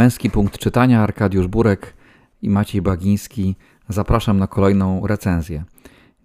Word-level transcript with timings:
Męski 0.00 0.30
punkt 0.30 0.58
czytania, 0.58 1.02
Arkadiusz 1.02 1.46
Burek 1.46 1.94
i 2.42 2.50
Maciej 2.50 2.82
Bagiński. 2.82 3.56
Zapraszam 3.88 4.38
na 4.38 4.46
kolejną 4.46 5.06
recenzję. 5.06 5.64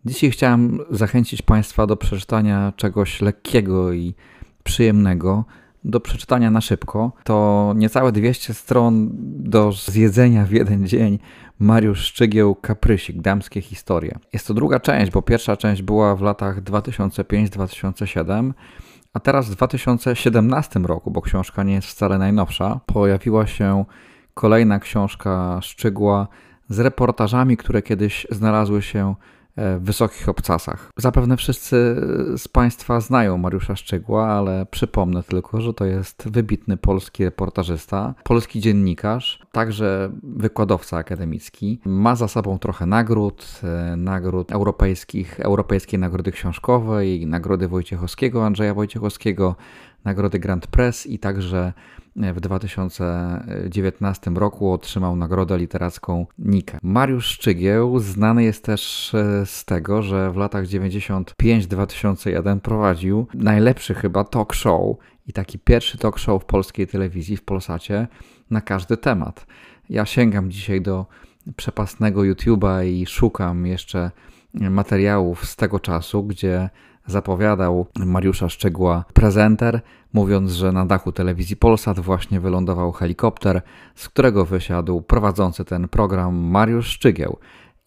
Dzisiaj 0.05 0.31
chciałem 0.31 0.79
zachęcić 0.89 1.41
Państwa 1.41 1.87
do 1.87 1.97
przeczytania 1.97 2.73
czegoś 2.75 3.21
lekkiego 3.21 3.93
i 3.93 4.15
przyjemnego, 4.63 5.45
do 5.83 5.99
przeczytania 5.99 6.51
na 6.51 6.61
szybko. 6.61 7.11
To 7.23 7.73
niecałe 7.77 8.11
200 8.11 8.53
stron 8.53 9.09
do 9.39 9.71
zjedzenia 9.71 10.45
w 10.45 10.51
jeden 10.51 10.87
dzień. 10.87 11.19
Mariusz 11.59 11.99
Szczygieł, 11.99 12.55
Kaprysik, 12.55 13.21
Damskie 13.21 13.61
Historie. 13.61 14.19
Jest 14.33 14.47
to 14.47 14.53
druga 14.53 14.79
część, 14.79 15.11
bo 15.11 15.21
pierwsza 15.21 15.57
część 15.57 15.81
była 15.81 16.15
w 16.15 16.21
latach 16.21 16.63
2005-2007, 16.63 18.53
a 19.15 19.19
teraz 19.19 19.49
w 19.49 19.55
2017 19.55 20.79
roku, 20.79 21.11
bo 21.11 21.21
książka 21.21 21.63
nie 21.63 21.73
jest 21.73 21.87
wcale 21.87 22.17
najnowsza, 22.17 22.79
pojawiła 22.85 23.47
się 23.47 23.85
kolejna 24.33 24.79
książka 24.79 25.59
Szczygła 25.61 26.27
z 26.69 26.79
reportażami, 26.79 27.57
które 27.57 27.81
kiedyś 27.81 28.27
znalazły 28.31 28.81
się 28.81 29.15
wysokich 29.79 30.29
obcasach. 30.29 30.89
Zapewne 30.97 31.37
wszyscy 31.37 31.75
z 32.37 32.47
Państwa 32.47 32.99
znają 32.99 33.37
Mariusza 33.37 33.75
Szczygła, 33.75 34.27
ale 34.27 34.65
przypomnę 34.71 35.23
tylko, 35.23 35.61
że 35.61 35.73
to 35.73 35.85
jest 35.85 36.29
wybitny 36.29 36.77
polski 36.77 37.25
reportażysta, 37.25 38.13
polski 38.23 38.59
dziennikarz, 38.59 39.39
także 39.51 40.11
wykładowca 40.23 40.97
akademicki. 40.97 41.79
Ma 41.85 42.15
za 42.15 42.27
sobą 42.27 42.59
trochę 42.59 42.85
nagród, 42.85 43.61
e, 43.63 43.95
nagród 43.95 44.51
europejskich, 44.51 45.39
Europejskiej 45.39 45.99
Nagrody 45.99 46.31
Książkowej, 46.31 47.27
Nagrody 47.27 47.67
Wojciechowskiego, 47.67 48.45
Andrzeja 48.45 48.73
Wojciechowskiego, 48.73 49.55
Nagrody 50.03 50.39
Grand 50.39 50.67
Press 50.67 51.05
i 51.05 51.19
także 51.19 51.73
w 52.15 52.39
2019 52.39 54.31
roku 54.31 54.71
otrzymał 54.71 55.15
nagrodę 55.15 55.57
literacką 55.57 56.25
Nika. 56.39 56.79
Mariusz 56.83 57.25
Szczygieł 57.25 57.99
znany 57.99 58.43
jest 58.43 58.65
też 58.65 59.13
e, 59.13 59.45
z 59.45 59.65
tego, 59.65 60.01
że 60.01 60.31
w 60.31 60.37
latach 60.37 60.65
95-2001 60.65 62.59
prowadził 62.59 63.27
najlepszy 63.33 63.93
chyba 63.93 64.23
talk 64.23 64.53
show 64.53 64.97
i 65.27 65.33
taki 65.33 65.59
pierwszy 65.59 65.97
talk 65.97 66.19
show 66.19 66.43
w 66.43 66.45
polskiej 66.45 66.87
telewizji, 66.87 67.37
w 67.37 67.43
Polsacie, 67.43 68.07
na 68.49 68.61
każdy 68.61 68.97
temat. 68.97 69.45
Ja 69.89 70.05
sięgam 70.05 70.51
dzisiaj 70.51 70.81
do 70.81 71.05
przepasnego 71.55 72.21
YouTube'a 72.21 72.85
i 72.85 73.05
szukam 73.05 73.65
jeszcze 73.65 74.11
materiałów 74.53 75.45
z 75.45 75.55
tego 75.55 75.79
czasu, 75.79 76.23
gdzie 76.23 76.69
zapowiadał 77.07 77.85
Mariusza 78.05 78.49
Szczegła 78.49 79.05
prezenter, 79.13 79.81
mówiąc, 80.13 80.51
że 80.51 80.71
na 80.71 80.85
dachu 80.85 81.11
telewizji 81.11 81.55
Polsat 81.55 81.99
właśnie 81.99 82.39
wylądował 82.39 82.91
helikopter, 82.91 83.61
z 83.95 84.09
którego 84.09 84.45
wysiadł 84.45 85.01
prowadzący 85.01 85.65
ten 85.65 85.87
program 85.87 86.35
Mariusz 86.35 86.87
Szczygieł. 86.87 87.37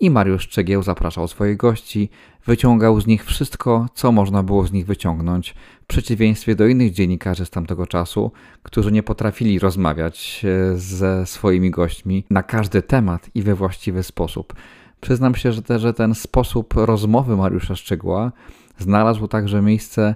I 0.00 0.10
Mariusz 0.10 0.42
Szczygieł 0.42 0.82
zapraszał 0.82 1.28
swoich 1.28 1.56
gości, 1.56 2.10
wyciągał 2.46 3.00
z 3.00 3.06
nich 3.06 3.24
wszystko, 3.24 3.86
co 3.94 4.12
można 4.12 4.42
było 4.42 4.66
z 4.66 4.72
nich 4.72 4.86
wyciągnąć, 4.86 5.54
w 5.82 5.86
przeciwieństwie 5.86 6.54
do 6.54 6.66
innych 6.66 6.92
dziennikarzy 6.92 7.46
z 7.46 7.50
tamtego 7.50 7.86
czasu, 7.86 8.32
którzy 8.62 8.92
nie 8.92 9.02
potrafili 9.02 9.58
rozmawiać 9.58 10.44
e, 10.44 10.76
ze 10.76 11.26
swoimi 11.26 11.70
gośćmi 11.70 12.24
na 12.30 12.42
każdy 12.42 12.82
temat 12.82 13.30
i 13.34 13.42
we 13.42 13.54
właściwy 13.54 14.02
sposób. 14.02 14.54
Przyznam 15.00 15.34
się, 15.34 15.52
że, 15.52 15.62
te, 15.62 15.78
że 15.78 15.94
ten 15.94 16.14
sposób 16.14 16.74
rozmowy 16.74 17.36
Mariusza 17.36 17.76
Szczygła 17.76 18.32
znalazł 18.78 19.28
także 19.28 19.62
miejsce 19.62 20.14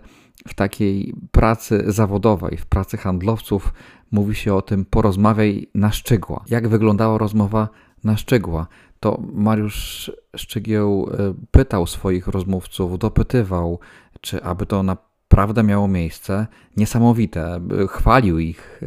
w 0.49 0.55
takiej 0.55 1.15
pracy 1.31 1.85
zawodowej, 1.87 2.57
w 2.57 2.67
pracy 2.67 2.97
handlowców. 2.97 3.73
Mówi 4.11 4.35
się 4.35 4.55
o 4.55 4.63
tym 4.63 4.85
porozmawiaj 4.85 5.69
na 5.75 5.93
szczegóła. 5.93 6.45
Jak 6.49 6.69
wyglądała 6.69 7.19
rozmowa 7.19 7.69
na 8.05 8.17
szczegóła? 8.17 8.67
To 9.01 9.23
Mariusz 9.33 10.13
Szczygieł 10.37 11.11
e, 11.13 11.35
pytał 11.51 11.87
swoich 11.87 12.29
rozmówców, 12.29 12.99
dopytywał, 12.99 13.79
czy 14.21 14.43
aby 14.43 14.67
to 14.67 14.83
naprawdę 14.83 15.63
miało 15.63 15.89
miejsce. 15.89 16.47
Niesamowite. 16.77 17.61
Chwalił 17.89 18.39
ich, 18.39 18.83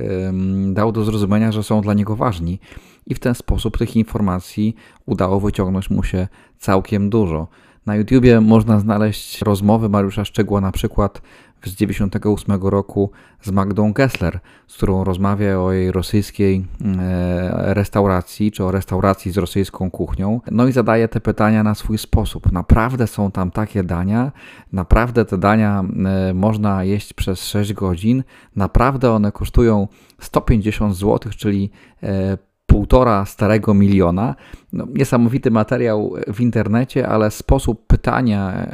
dał 0.68 0.92
do 0.92 1.04
zrozumienia, 1.04 1.52
że 1.52 1.64
są 1.64 1.82
dla 1.82 1.94
niego 1.94 2.16
ważni 2.16 2.60
i 3.08 3.16
w 3.16 3.20
ten 3.20 3.36
sposób 3.36 3.78
tych 3.78 3.96
informacji 3.96 4.76
udało 5.06 5.40
wyciągnąć 5.40 5.90
mu 5.90 6.04
się 6.04 6.28
całkiem 6.58 7.10
dużo. 7.10 7.48
Na 7.86 7.96
YouTubie 7.96 8.42
można 8.42 8.80
znaleźć 8.80 9.42
rozmowy 9.42 9.90
Mariusza 9.90 10.26
Szczegła 10.26 10.62
na 10.62 10.72
przykład 10.72 11.22
z 11.64 11.76
98 11.76 12.62
roku 12.62 13.12
z 13.42 13.52
Magdą 13.52 13.94
Gessler, 13.94 14.40
z 14.68 14.78
którą 14.78 15.04
rozmawia 15.04 15.60
o 15.60 15.72
jej 15.72 15.92
rosyjskiej 15.92 16.66
e, 17.00 17.74
restauracji, 17.74 18.52
czy 18.52 18.64
o 18.64 18.72
restauracji 18.72 19.32
z 19.32 19.38
rosyjską 19.38 19.92
kuchnią. 19.92 20.42
No 20.52 20.68
i 20.68 20.72
zadaje 20.72 21.08
te 21.08 21.22
pytania 21.22 21.64
na 21.64 21.76
swój 21.76 21.98
sposób. 21.98 22.52
Naprawdę 22.52 23.08
są 23.08 23.32
tam 23.32 23.52
takie 23.52 23.84
dania, 23.84 24.32
naprawdę 24.74 25.26
te 25.26 25.38
dania 25.38 25.84
e, 26.30 26.34
można 26.34 26.84
jeść 26.84 27.14
przez 27.14 27.46
6 27.46 27.74
godzin, 27.74 28.24
naprawdę 28.56 29.12
one 29.12 29.32
kosztują 29.32 29.88
150 30.20 30.96
zł, 30.96 31.32
czyli 31.38 31.72
e, 32.04 32.38
półtora 32.76 33.26
starego 33.26 33.74
miliona. 33.74 34.36
No, 34.74 34.88
niesamowity 34.94 35.52
materiał 35.52 36.14
w 36.28 36.42
internecie, 36.42 37.08
ale 37.08 37.32
sposób 37.32 37.88
pytania, 37.88 38.68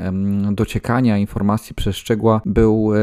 dociekania 0.52 1.18
informacji 1.18 1.76
przez 1.76 1.96
Szczegła 1.96 2.42
był 2.46 2.92
e, 2.96 2.98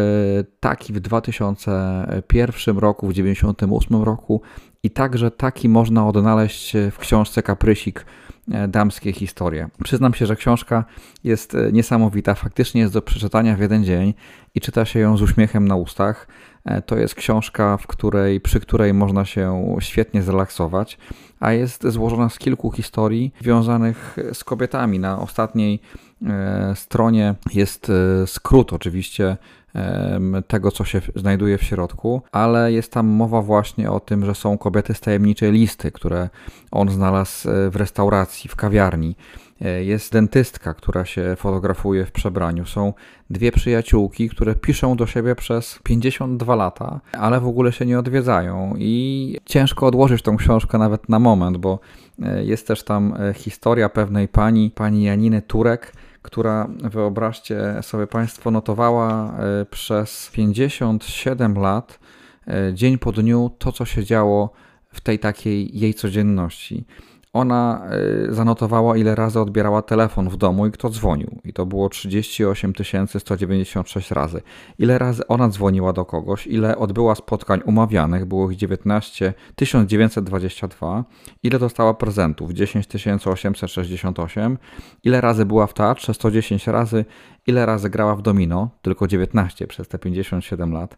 taki 0.61 0.93
w 0.93 1.01
2001 1.01 2.79
roku, 2.79 3.07
w 3.07 3.11
1998 3.11 4.03
roku 4.03 4.43
i 4.83 4.91
także 4.91 5.31
taki 5.31 5.69
można 5.69 6.09
odnaleźć 6.09 6.77
w 6.91 6.99
książce 6.99 7.43
Kaprysik 7.43 8.07
e, 8.53 8.69
Damskie 8.69 9.13
historie. 9.13 9.69
Przyznam 9.85 10.15
się, 10.15 10.27
że 10.27 10.37
książka 10.37 10.85
jest 11.25 11.55
e, 11.55 11.73
niesamowita, 11.73 12.35
faktycznie 12.35 12.81
jest 12.81 12.95
do 12.95 13.03
przeczytania 13.03 13.57
w 13.57 13.61
jeden 13.61 13.85
dzień 13.85 14.15
i 14.55 14.61
czyta 14.61 14.85
się 14.85 14.99
ją 14.99 15.17
z 15.17 15.23
uśmiechem 15.23 15.69
na 15.69 15.77
ustach. 15.77 16.27
E, 16.69 16.83
to 16.83 16.97
jest 16.97 17.15
książka, 17.15 17.77
w 17.77 17.87
której, 17.87 18.41
przy 18.41 18.61
której 18.61 18.95
można 18.95 19.25
się 19.25 19.77
świetnie 19.81 20.23
zrelaksować, 20.23 20.99
a 21.41 21.53
jest 21.53 21.87
złożona 21.87 22.29
z 22.29 22.39
kilku 22.39 22.71
historii 22.71 23.33
związanych 23.41 24.17
z 24.33 24.45
kobietami. 24.45 24.99
Na 24.99 25.19
ostatniej 25.21 25.81
e, 26.27 26.73
stronie 26.77 27.35
jest 27.55 27.91
e, 27.91 28.27
skrót 28.27 28.73
oczywiście 28.73 29.37
tego, 30.47 30.71
co 30.71 30.85
się 30.85 31.01
znajduje 31.17 31.59
w 31.59 31.63
środku, 31.63 32.23
ale 32.33 32.73
jest 32.73 32.93
tam 32.93 33.07
mowa 33.07 33.43
właśnie 33.43 33.91
o 33.91 34.01
tym, 34.01 34.25
że 34.25 34.35
są 34.35 34.59
kobiety 34.59 34.95
z 34.95 35.01
tajemniczej 35.01 35.53
listy, 35.53 35.93
które 35.93 36.29
on 36.71 36.89
znalazł 36.89 37.49
w 37.71 37.77
restauracji, 37.77 38.51
w 38.51 38.57
kawiarni. 38.57 39.15
E, 39.61 39.85
jest 39.85 40.13
dentystka, 40.13 40.75
która 40.75 41.05
się 41.05 41.37
fotografuje 41.37 42.07
w 42.07 42.13
przebraniu. 42.13 42.67
Są 42.67 42.93
dwie 43.31 43.53
przyjaciółki, 43.53 44.29
które 44.29 44.55
piszą 44.55 44.97
do 44.97 45.07
siebie 45.07 45.35
przez 45.35 45.79
52 45.83 46.55
lata, 46.55 47.01
ale 47.13 47.41
w 47.41 47.47
ogóle 47.47 47.73
się 47.73 47.87
nie 47.87 47.99
odwiedzają. 47.99 48.75
I 48.79 49.37
ciężko 49.45 49.87
odłożyć 49.87 50.23
tą 50.23 50.37
książkę 50.37 50.79
nawet 50.79 51.09
na 51.09 51.19
moment, 51.19 51.57
bo 51.57 51.79
e, 52.23 52.45
jest 52.45 52.67
też 52.67 52.85
tam 52.85 53.15
e, 53.21 53.35
historia 53.35 53.89
pewnej 53.89 54.29
pani, 54.29 54.71
pani 54.71 55.03
Janiny 55.03 55.43
Turek, 55.43 55.93
która 56.23 56.69
wyobraźcie 56.85 57.75
sobie 57.83 58.07
Państwo 58.07 58.51
notowała 58.51 59.35
przez 59.71 60.31
57 60.33 61.55
lat, 61.55 61.99
dzień 62.73 62.99
po 62.99 63.13
dniu, 63.13 63.51
to 63.59 63.73
co 63.73 63.85
się 63.85 64.05
działo 64.05 64.53
w 64.93 65.01
tej 65.01 65.19
takiej 65.19 65.79
jej 65.79 65.95
codzienności 65.95 66.85
ona 67.33 67.89
y, 68.29 68.35
zanotowała, 68.35 68.97
ile 68.97 69.15
razy 69.15 69.41
odbierała 69.41 69.83
telefon 69.83 70.29
w 70.29 70.37
domu 70.37 70.67
i 70.67 70.71
kto 70.71 70.91
dzwonił. 70.91 71.41
I 71.45 71.53
to 71.53 71.67
było 71.67 71.89
38 71.89 72.73
196 73.19 74.11
razy. 74.11 74.41
Ile 74.79 74.99
razy 74.99 75.27
ona 75.27 75.49
dzwoniła 75.49 75.93
do 75.93 76.05
kogoś, 76.05 76.47
ile 76.47 76.79
odbyła 76.79 77.15
spotkań 77.15 77.61
umawianych, 77.65 78.25
było 78.25 78.51
ich 78.51 78.57
19 78.57 79.35
1922. 79.57 81.05
Ile 81.43 81.59
dostała 81.59 81.95
prezentów? 81.95 82.53
10 82.53 82.87
868. 83.27 84.59
Ile 85.05 85.21
razy 85.21 85.45
była 85.45 85.67
w 85.67 85.75
teatrze? 85.75 86.15
110 86.15 86.67
razy. 86.67 87.05
Ile 87.49 87.67
razy 87.67 87.91
grała 87.91 88.17
w 88.17 88.23
domino? 88.23 88.71
Tylko 88.83 89.07
19 89.07 89.67
przez 89.67 89.89
te 89.89 89.99
57 89.99 90.73
lat. 90.73 90.97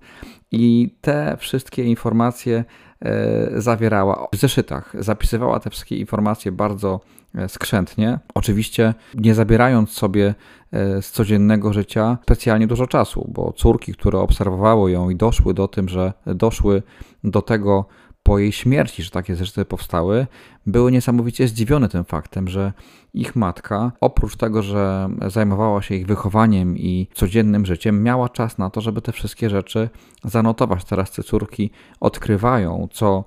I 0.50 0.94
te 1.00 1.36
wszystkie 1.40 1.84
informacje 1.84 2.64
E, 3.04 3.60
zawierała 3.60 4.28
w 4.32 4.36
zeszytach. 4.36 4.94
Zapisywała 4.98 5.60
te 5.60 5.70
wszystkie 5.70 5.96
informacje 5.96 6.52
bardzo 6.52 7.00
e, 7.34 7.48
skrzętnie, 7.48 8.18
oczywiście 8.34 8.94
nie 9.14 9.34
zabierając 9.34 9.90
sobie 9.90 10.34
e, 10.72 11.02
z 11.02 11.10
codziennego 11.10 11.72
życia 11.72 12.18
specjalnie 12.22 12.66
dużo 12.66 12.86
czasu, 12.86 13.30
bo 13.34 13.52
córki, 13.52 13.92
które 13.92 14.18
obserwowały 14.18 14.90
ją 14.90 15.10
i 15.10 15.16
doszły 15.16 15.54
do 15.54 15.68
tym, 15.68 15.88
że 15.88 16.12
doszły 16.26 16.82
do 17.24 17.42
tego, 17.42 17.84
po 18.22 18.38
jej 18.38 18.52
śmierci, 18.52 19.02
że 19.02 19.10
takie 19.10 19.36
rzeczy 19.36 19.64
powstały, 19.64 20.26
były 20.66 20.92
niesamowicie 20.92 21.48
zdziwione 21.48 21.88
tym 21.88 22.04
faktem, 22.04 22.48
że 22.48 22.72
ich 23.14 23.36
matka, 23.36 23.92
oprócz 24.00 24.36
tego, 24.36 24.62
że 24.62 25.08
zajmowała 25.26 25.82
się 25.82 25.94
ich 25.94 26.06
wychowaniem 26.06 26.78
i 26.78 27.08
codziennym 27.14 27.66
życiem, 27.66 28.02
miała 28.02 28.28
czas 28.28 28.58
na 28.58 28.70
to, 28.70 28.80
żeby 28.80 29.02
te 29.02 29.12
wszystkie 29.12 29.50
rzeczy 29.50 29.90
zanotować. 30.24 30.84
Teraz 30.84 31.10
te 31.10 31.22
córki 31.22 31.70
odkrywają, 32.00 32.88
co 32.92 33.24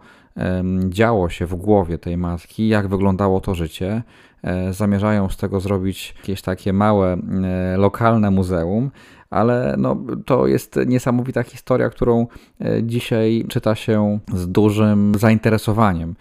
działo 0.89 1.29
się 1.29 1.45
w 1.45 1.55
głowie 1.55 1.97
tej 1.97 2.17
matki, 2.17 2.67
jak 2.67 2.87
wyglądało 2.87 3.41
to 3.41 3.55
życie. 3.55 4.03
E, 4.43 4.73
zamierzają 4.73 5.29
z 5.29 5.37
tego 5.37 5.59
zrobić 5.59 6.15
jakieś 6.17 6.41
takie 6.41 6.73
małe, 6.73 7.13
e, 7.13 7.77
lokalne 7.77 8.31
muzeum, 8.31 8.91
ale 9.33 9.75
no, 9.77 9.97
to 10.25 10.47
jest 10.47 10.79
niesamowita 10.87 11.43
historia, 11.43 11.89
którą 11.89 12.27
e, 12.61 12.83
dzisiaj 12.83 13.45
czyta 13.49 13.75
się 13.75 14.19
z 14.33 14.47
dużym 14.47 15.11
zainteresowaniem. 15.17 16.15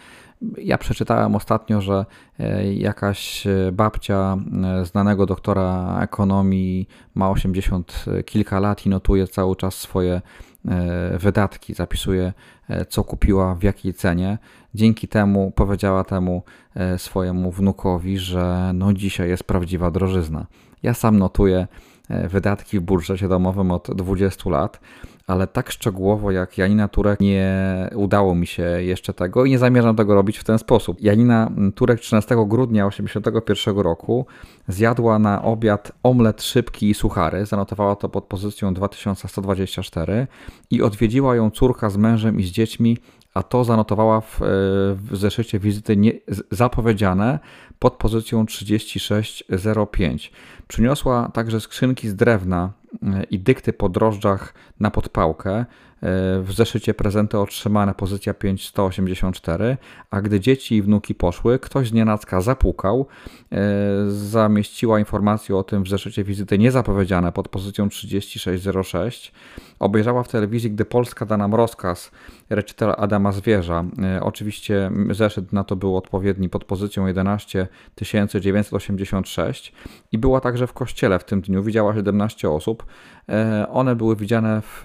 Ja 0.58 0.78
przeczytałem 0.78 1.34
ostatnio, 1.34 1.80
że 1.80 2.06
jakaś 2.74 3.44
babcia 3.72 4.36
znanego 4.84 5.26
doktora 5.26 5.98
ekonomii 6.00 6.88
ma 7.14 7.30
80 7.30 8.04
kilka 8.26 8.60
lat 8.60 8.86
i 8.86 8.88
notuje 8.88 9.26
cały 9.26 9.56
czas 9.56 9.74
swoje 9.74 10.20
wydatki, 11.18 11.74
zapisuje 11.74 12.32
co 12.88 13.04
kupiła, 13.04 13.54
w 13.54 13.62
jakiej 13.62 13.94
cenie. 13.94 14.38
Dzięki 14.74 15.08
temu 15.08 15.52
powiedziała 15.56 16.04
temu 16.04 16.42
swojemu 16.96 17.50
wnukowi, 17.50 18.18
że 18.18 18.70
no 18.74 18.92
dzisiaj 18.92 19.28
jest 19.28 19.44
prawdziwa 19.44 19.90
drożyzna. 19.90 20.46
Ja 20.82 20.94
sam 20.94 21.18
notuję 21.18 21.66
E, 21.66 21.91
wydatki 22.08 22.78
w 22.78 22.82
budżecie 22.82 23.28
domowym 23.28 23.70
od 23.70 23.90
20 23.94 24.50
lat, 24.50 24.80
ale 25.26 25.46
tak 25.46 25.70
szczegółowo 25.70 26.30
jak 26.30 26.58
Janina 26.58 26.88
Turek 26.88 27.20
nie 27.20 27.90
udało 27.94 28.34
mi 28.34 28.46
się 28.46 28.62
jeszcze 28.62 29.14
tego 29.14 29.44
i 29.44 29.50
nie 29.50 29.58
zamierzam 29.58 29.96
tego 29.96 30.14
robić 30.14 30.38
w 30.38 30.44
ten 30.44 30.58
sposób. 30.58 31.00
Janina 31.00 31.50
Turek 31.74 32.00
13 32.00 32.34
grudnia 32.46 32.90
1981 32.90 33.78
roku 33.78 34.26
zjadła 34.68 35.18
na 35.18 35.42
obiad 35.42 35.92
omlet 36.02 36.42
szybki 36.42 36.90
i 36.90 36.94
suchary, 36.94 37.46
zanotowała 37.46 37.96
to 37.96 38.08
pod 38.08 38.24
pozycją 38.24 38.74
2124 38.74 40.26
i 40.70 40.82
odwiedziła 40.82 41.36
ją 41.36 41.50
córka 41.50 41.90
z 41.90 41.96
mężem 41.96 42.40
i 42.40 42.42
z 42.42 42.50
dziećmi 42.50 42.98
a 43.34 43.42
to 43.42 43.64
zanotowała 43.64 44.20
w, 44.20 44.42
e, 44.42 44.46
w 44.94 45.08
zeszycie 45.12 45.58
wizyty 45.58 45.96
nie, 45.96 46.12
zapowiedziane 46.50 47.38
pod 47.78 47.96
pozycją 47.96 48.46
3605. 48.46 50.32
Przyniosła 50.68 51.30
także 51.34 51.60
skrzynki 51.60 52.08
z 52.08 52.14
drewna 52.14 52.72
i 53.30 53.38
dykty 53.38 53.72
po 53.72 53.88
drożdżach 53.88 54.54
na 54.80 54.90
podpałkę. 54.90 55.64
W 56.42 56.48
zeszycie 56.50 56.94
prezenty 56.94 57.38
otrzymane 57.38 57.94
pozycja 57.94 58.34
5184, 58.34 59.76
a 60.10 60.20
gdy 60.20 60.40
dzieci 60.40 60.76
i 60.76 60.82
wnuki 60.82 61.14
poszły, 61.14 61.58
ktoś 61.58 61.88
z 61.88 61.92
nienacka 61.92 62.40
zapukał. 62.40 63.06
E, 63.52 63.58
zamieściła 64.08 64.98
informację 64.98 65.56
o 65.56 65.62
tym 65.62 65.82
w 65.82 65.88
zeszycie 65.88 66.24
wizyty 66.24 66.58
niezapowiedziane 66.58 67.32
pod 67.32 67.48
pozycją 67.48 67.88
3606. 67.88 69.32
Obejrzała 69.78 70.22
w 70.22 70.28
telewizji, 70.28 70.70
gdy 70.70 70.84
Polska 70.84 71.26
da 71.26 71.36
nam 71.36 71.54
rozkaz 71.54 72.10
reczytela 72.50 72.96
Adama 72.96 73.32
Zwierza. 73.32 73.84
E, 74.02 74.22
oczywiście 74.22 74.90
zeszyt 75.10 75.52
na 75.52 75.64
to 75.64 75.76
był 75.76 75.96
odpowiedni 75.96 76.48
pod 76.48 76.64
pozycją 76.64 77.06
11986 77.06 79.72
i 80.12 80.18
była 80.18 80.40
także 80.40 80.66
w 80.66 80.72
kościele 80.72 81.18
w 81.18 81.24
tym 81.24 81.40
dniu. 81.40 81.62
Widziała 81.62 81.94
17 81.94 82.50
osób. 82.50 82.81
E, 83.28 83.66
one 83.68 83.96
były 83.96 84.16
widziane 84.16 84.62
w, 84.62 84.84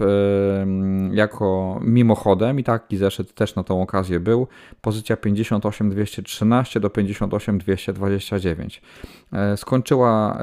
jako 1.12 1.78
mimochodem 1.82 2.60
i 2.60 2.64
taki 2.64 2.96
zeszyt 2.96 3.34
też 3.34 3.54
na 3.54 3.64
tą 3.64 3.82
okazję 3.82 4.20
był. 4.20 4.46
Pozycja 4.80 5.16
58213 5.16 6.80
do 6.80 6.90
58229. 6.90 8.82
E, 9.32 9.56
skończyła 9.56 10.38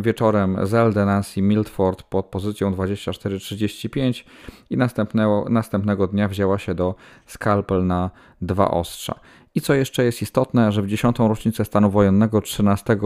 wieczorem 0.00 0.66
Zelda 0.66 1.04
Nancy 1.04 1.42
Milford 1.42 2.02
pod 2.02 2.26
pozycją 2.26 2.72
2435 2.72 4.26
i 4.70 4.76
następnego, 4.76 5.46
następnego 5.50 6.06
dnia 6.06 6.28
wzięła 6.28 6.58
się 6.58 6.74
do 6.74 6.94
skalpel 7.26 7.86
na 7.86 8.10
dwa 8.40 8.70
ostrza. 8.70 9.20
I 9.54 9.60
co 9.60 9.74
jeszcze 9.74 10.04
jest 10.04 10.22
istotne, 10.22 10.72
że 10.72 10.82
w 10.82 10.86
10. 10.86 11.18
rocznicę 11.18 11.64
stanu 11.64 11.90
wojennego 11.90 12.40
13 12.40 12.98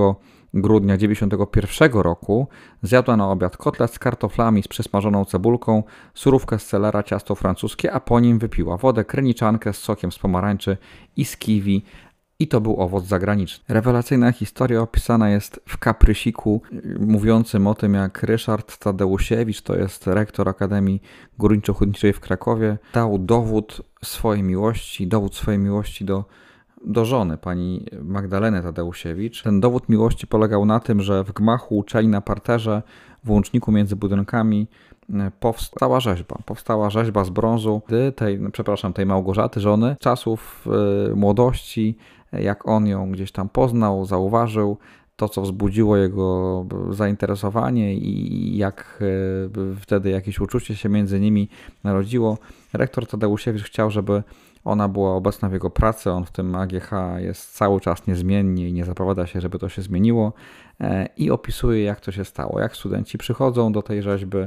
grudnia 0.55 0.97
1991 0.97 2.01
roku 2.01 2.49
zjadła 2.83 3.17
na 3.17 3.31
obiad 3.31 3.57
kotlet 3.57 3.95
z 3.95 3.99
kartoflami 3.99 4.63
z 4.63 4.69
przysmażoną 4.69 5.25
cebulką, 5.25 5.83
surówkę 6.15 6.59
z 6.59 6.67
celera, 6.67 7.03
ciasto 7.03 7.35
francuskie, 7.35 7.93
a 7.93 8.01
po 8.01 8.21
nim 8.21 8.39
wypiła 8.39 8.77
wodę, 8.77 9.05
kreniczankę 9.05 9.73
z 9.73 9.79
sokiem 9.79 10.13
z 10.13 10.19
pomarańczy 10.19 10.77
i 11.17 11.25
z 11.25 11.37
kiwi, 11.37 11.85
i 12.43 12.49
to 12.49 12.61
był 12.61 12.81
owoc 12.81 13.05
zagraniczny. 13.05 13.65
Rewelacyjna 13.69 14.33
historia 14.33 14.81
opisana 14.81 15.31
jest 15.31 15.61
w 15.69 15.79
kaprysiku 15.79 16.63
mówiącym 17.01 17.67
o 17.67 17.75
tym, 17.75 17.95
jak 17.95 18.23
Ryszard 18.23 18.79
Tadeusiewicz, 18.79 19.63
to 19.63 19.77
jest 19.77 20.07
rektor 20.07 20.49
Akademii 20.49 21.03
Górniczo-Hutniczej 21.39 22.13
w 22.13 22.21
Krakowie, 22.21 22.79
dał 22.95 23.19
dowód 23.19 23.83
swojej 24.05 24.43
miłości, 24.43 25.07
dowód 25.07 25.35
swojej 25.35 25.61
miłości 25.61 26.05
do, 26.05 26.25
do 26.85 27.05
żony, 27.05 27.39
pani 27.39 27.87
Magdaleny 28.03 28.63
Tadeusiewicz. 28.63 29.43
Ten 29.43 29.61
dowód 29.61 29.89
miłości 29.89 30.27
polegał 30.27 30.65
na 30.65 30.81
tym, 30.81 31.03
że 31.03 31.25
w 31.25 31.33
gmachu 31.33 31.79
uczeli 31.79 32.09
na 32.09 32.21
parterze, 32.21 32.83
w 33.25 33.31
łączniku 33.31 33.73
między 33.73 33.97
budynkami, 33.97 34.67
e, 35.15 35.31
powstała 35.41 36.01
rzeźba. 36.01 36.39
Powstała 36.47 36.91
rzeźba 36.91 37.25
z 37.25 37.31
brązu 37.31 37.83
tej, 38.17 38.41
przepraszam, 38.53 38.93
tej 38.93 39.07
Małgorzaty, 39.07 39.61
żony, 39.61 39.97
czasów 40.01 40.69
yy, 41.09 41.17
młodości, 41.17 41.97
jak 42.33 42.69
on 42.69 42.87
ją 42.87 43.13
gdzieś 43.13 43.33
tam 43.33 43.49
poznał, 43.49 44.05
zauważył, 44.05 44.77
to 45.17 45.29
co 45.29 45.43
wzbudziło 45.43 45.97
jego 45.97 46.67
zainteresowanie 46.91 47.95
i 47.95 48.57
jak 48.57 49.03
e, 49.67 49.77
wtedy 49.81 50.11
jakieś 50.11 50.41
uczucie 50.41 50.77
się 50.77 50.89
między 50.89 51.21
nimi 51.21 51.49
narodziło. 51.85 52.39
Rektor 52.73 53.07
Tadeusiewicz 53.07 53.63
chciał, 53.63 53.91
żeby 53.91 54.23
ona 54.65 54.89
była 54.89 55.15
obecna 55.15 55.49
w 55.49 55.53
jego 55.53 55.71
pracy, 55.71 56.11
on 56.11 56.25
w 56.25 56.31
tym 56.31 56.55
AGH 56.55 56.91
jest 57.19 57.55
cały 57.55 57.81
czas 57.81 58.07
niezmiennie 58.07 58.69
i 58.69 58.73
nie 58.73 58.85
zapowiada 58.85 59.27
się, 59.27 59.41
żeby 59.41 59.59
to 59.59 59.69
się 59.69 59.83
zmieniło 59.83 60.33
e, 60.81 61.09
i 61.17 61.31
opisuje 61.31 61.85
jak 61.85 62.01
to 62.01 62.13
się 62.13 62.25
stało, 62.25 62.61
jak 62.61 62.77
studenci 62.77 63.19
przychodzą 63.19 63.73
do 63.73 63.83
tej 63.83 64.03
rzeźby, 64.03 64.39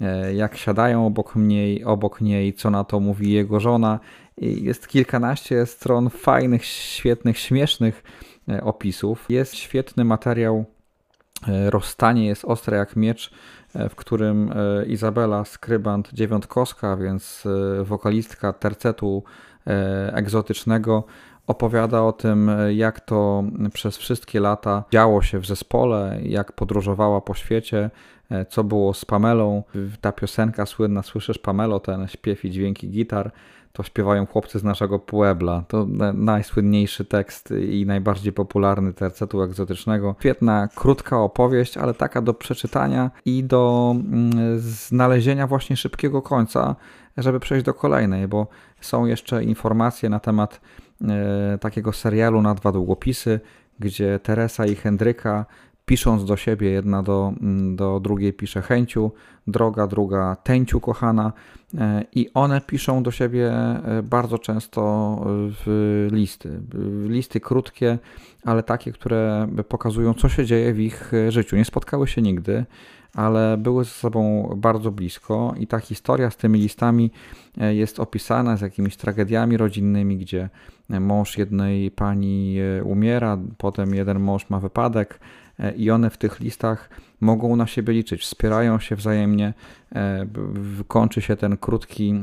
e, 0.00 0.34
jak 0.34 0.56
siadają 0.56 1.06
obok 1.06 1.36
niej, 1.36 1.84
obok 1.84 2.20
niej, 2.20 2.54
co 2.54 2.70
na 2.70 2.84
to 2.84 3.00
mówi 3.00 3.32
jego 3.32 3.60
żona. 3.60 4.00
Jest 4.38 4.88
kilkanaście 4.88 5.66
stron 5.66 6.10
fajnych, 6.10 6.64
świetnych, 6.64 7.38
śmiesznych 7.38 8.02
e, 8.48 8.64
opisów. 8.64 9.26
Jest 9.28 9.54
świetny 9.54 10.04
materiał 10.04 10.64
Rozstanie 11.66 12.26
jest 12.26 12.44
ostre 12.44 12.76
jak 12.76 12.96
miecz, 12.96 13.30
w 13.90 13.94
którym 13.94 14.52
Izabela 14.86 15.44
Skrybant 15.44 16.12
Dziewiątkowska, 16.12 16.96
więc 16.96 17.44
wokalistka 17.82 18.52
tercetu 18.52 19.24
egzotycznego. 20.12 21.04
Opowiada 21.46 22.02
o 22.02 22.12
tym, 22.12 22.50
jak 22.74 23.00
to 23.00 23.44
przez 23.72 23.96
wszystkie 23.96 24.40
lata 24.40 24.84
działo 24.92 25.22
się 25.22 25.38
w 25.38 25.46
zespole, 25.46 26.18
jak 26.22 26.52
podróżowała 26.52 27.20
po 27.20 27.34
świecie, 27.34 27.90
e, 28.30 28.44
co 28.44 28.64
było 28.64 28.94
z 28.94 29.04
Pamelą. 29.04 29.62
Ta 30.00 30.12
piosenka 30.12 30.66
słynna, 30.66 31.02
słyszysz 31.02 31.38
Pamelo, 31.38 31.80
ten 31.80 32.08
śpiew 32.08 32.44
i 32.44 32.50
dźwięki 32.50 32.90
gitar, 32.90 33.30
to 33.72 33.82
śpiewają 33.82 34.26
chłopcy 34.26 34.58
z 34.58 34.64
naszego 34.64 34.98
Puebla. 34.98 35.64
To 35.68 35.86
najsłynniejszy 36.14 37.04
tekst 37.04 37.54
i 37.70 37.86
najbardziej 37.86 38.32
popularny 38.32 38.92
tercetu 38.92 39.42
egzotycznego. 39.42 40.14
Świetna, 40.20 40.68
krótka 40.74 41.18
opowieść, 41.18 41.76
ale 41.76 41.94
taka 41.94 42.22
do 42.22 42.34
przeczytania 42.34 43.10
i 43.24 43.44
do 43.44 43.94
mm, 43.96 44.58
znalezienia 44.58 45.46
właśnie 45.46 45.76
szybkiego 45.76 46.22
końca, 46.22 46.76
żeby 47.16 47.40
przejść 47.40 47.64
do 47.66 47.74
kolejnej, 47.74 48.28
bo 48.28 48.46
są 48.80 49.06
jeszcze 49.06 49.44
informacje 49.44 50.08
na 50.08 50.20
temat 50.20 50.60
e, 51.08 51.58
takiego 51.58 51.92
serialu 51.92 52.42
na 52.42 52.54
dwa 52.54 52.72
długopisy, 52.72 53.40
gdzie 53.80 54.18
Teresa 54.18 54.66
i 54.66 54.74
Hendryka 54.74 55.46
pisząc 55.90 56.24
do 56.24 56.36
siebie, 56.36 56.70
jedna 56.70 57.02
do, 57.02 57.32
mm, 57.40 57.76
do 57.76 58.00
drugiej 58.00 58.32
pisze 58.32 58.62
chęciu, 58.62 59.12
droga, 59.46 59.86
druga 59.86 60.36
tęciu 60.36 60.80
kochana 60.80 61.32
e, 61.78 62.04
i 62.14 62.30
one 62.34 62.60
piszą 62.60 63.02
do 63.02 63.10
siebie 63.10 63.52
e, 63.52 64.02
bardzo 64.02 64.38
często 64.38 64.80
w 65.26 66.06
listy. 66.12 66.60
Listy 67.06 67.40
krótkie, 67.40 67.98
ale 68.44 68.62
takie, 68.62 68.92
które 68.92 69.48
pokazują, 69.68 70.14
co 70.14 70.28
się 70.28 70.44
dzieje 70.46 70.72
w 70.72 70.80
ich 70.80 71.12
życiu. 71.28 71.56
Nie 71.56 71.64
spotkały 71.64 72.08
się 72.08 72.22
nigdy, 72.22 72.64
ale 73.14 73.56
były 73.56 73.84
ze 73.84 73.90
sobą 73.90 74.52
bardzo 74.56 74.90
blisko 74.90 75.54
i 75.58 75.66
ta 75.66 75.78
historia 75.78 76.30
z 76.30 76.36
tymi 76.36 76.58
listami 76.58 77.10
e, 77.60 77.74
jest 77.74 78.00
opisana 78.00 78.56
z 78.56 78.60
jakimiś 78.60 78.96
tragediami 78.96 79.56
rodzinnymi, 79.56 80.16
gdzie 80.16 80.48
mąż 80.88 81.38
jednej 81.38 81.90
pani 81.90 82.56
umiera, 82.84 83.38
potem 83.58 83.94
jeden 83.94 84.20
mąż 84.20 84.50
ma 84.50 84.60
wypadek, 84.60 85.20
i 85.76 85.90
one 85.90 86.10
w 86.10 86.16
tych 86.16 86.40
listach 86.40 86.88
mogą 87.20 87.56
na 87.56 87.66
siebie 87.66 87.92
liczyć, 87.92 88.22
wspierają 88.22 88.78
się 88.78 88.96
wzajemnie. 88.96 89.54
E, 89.94 90.26
kończy 90.88 91.20
się 91.22 91.36
ten 91.36 91.56
krótki 91.56 92.14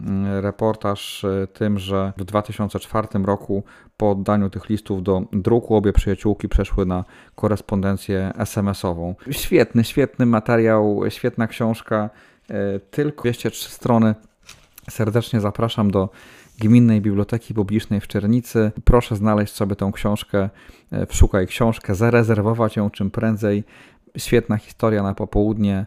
reportaż 0.41 1.23
e, 1.23 1.47
tym, 1.47 1.79
że 1.79 2.13
w 2.17 2.23
2004 2.23 3.07
roku 3.23 3.63
po 3.97 4.11
oddaniu 4.11 4.49
tych 4.49 4.69
listów 4.69 5.03
do 5.03 5.21
druku 5.33 5.75
obie 5.75 5.93
przyjaciółki 5.93 6.49
przeszły 6.49 6.85
na 6.85 7.05
korespondencję 7.35 8.31
SMS-ową. 8.37 9.15
Świetny, 9.31 9.83
świetny 9.83 10.25
materiał, 10.25 11.01
świetna 11.09 11.47
książka, 11.47 12.09
e, 12.49 12.79
tylko 12.79 13.21
203 13.21 13.69
strony. 13.69 14.15
Serdecznie 14.89 15.39
zapraszam 15.39 15.91
do 15.91 16.09
Gminnej 16.59 17.01
Biblioteki 17.01 17.53
Publicznej 17.53 18.01
w 18.01 18.07
Czernicy. 18.07 18.71
Proszę 18.83 19.15
znaleźć 19.15 19.53
sobie 19.53 19.75
tą 19.75 19.91
książkę, 19.91 20.49
wszukaj 21.07 21.47
książkę, 21.47 21.95
zarezerwować 21.95 22.75
ją 22.75 22.89
czym 22.89 23.11
prędzej. 23.11 23.63
Świetna 24.17 24.57
historia 24.57 25.03
na 25.03 25.13
popołudnie, 25.13 25.85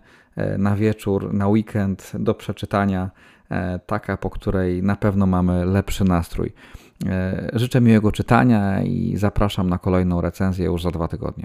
na 0.59 0.77
wieczór, 0.77 1.35
na 1.35 1.49
weekend 1.49 2.12
do 2.19 2.35
przeczytania, 2.35 3.11
taka, 3.87 4.17
po 4.17 4.31
której 4.31 4.83
na 4.83 4.97
pewno 4.97 5.27
mamy 5.27 5.65
lepszy 5.67 6.05
nastrój. 6.05 6.53
Życzę 7.53 7.81
miłego 7.81 8.12
czytania 8.12 8.83
i 8.83 9.17
zapraszam 9.17 9.69
na 9.69 9.79
kolejną 9.79 10.21
recenzję 10.21 10.67
już 10.67 10.83
za 10.83 10.91
dwa 10.91 11.09
tygodnie. 11.09 11.39